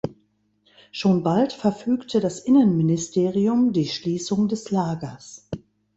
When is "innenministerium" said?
2.39-3.71